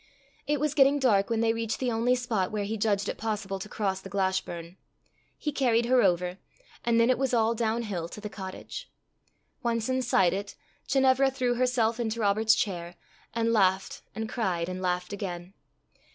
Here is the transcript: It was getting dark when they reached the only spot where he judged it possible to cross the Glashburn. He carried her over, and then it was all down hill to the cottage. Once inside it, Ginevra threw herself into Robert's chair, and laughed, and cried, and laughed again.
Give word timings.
It 0.47 0.59
was 0.59 0.73
getting 0.73 0.97
dark 0.97 1.29
when 1.29 1.41
they 1.41 1.53
reached 1.53 1.77
the 1.77 1.91
only 1.91 2.15
spot 2.15 2.51
where 2.51 2.63
he 2.63 2.75
judged 2.75 3.07
it 3.07 3.19
possible 3.19 3.59
to 3.59 3.69
cross 3.69 4.01
the 4.01 4.09
Glashburn. 4.09 4.77
He 5.37 5.51
carried 5.51 5.85
her 5.85 6.01
over, 6.01 6.39
and 6.83 6.99
then 6.99 7.11
it 7.11 7.19
was 7.19 7.35
all 7.35 7.53
down 7.53 7.83
hill 7.83 8.09
to 8.09 8.19
the 8.19 8.27
cottage. 8.27 8.89
Once 9.61 9.89
inside 9.89 10.33
it, 10.33 10.55
Ginevra 10.87 11.29
threw 11.29 11.53
herself 11.53 11.99
into 11.99 12.19
Robert's 12.19 12.55
chair, 12.55 12.95
and 13.35 13.53
laughed, 13.53 14.01
and 14.15 14.27
cried, 14.27 14.67
and 14.67 14.81
laughed 14.81 15.13
again. 15.13 15.53